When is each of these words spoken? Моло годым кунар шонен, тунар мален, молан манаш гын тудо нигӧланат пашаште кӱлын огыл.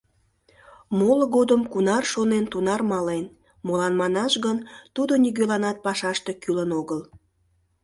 Моло 0.97 1.25
годым 1.35 1.61
кунар 1.71 2.03
шонен, 2.11 2.45
тунар 2.51 2.81
мален, 2.91 3.25
молан 3.65 3.93
манаш 4.01 4.33
гын 4.45 4.57
тудо 4.95 5.13
нигӧланат 5.23 5.77
пашаште 5.85 6.31
кӱлын 6.41 6.71
огыл. 6.79 7.01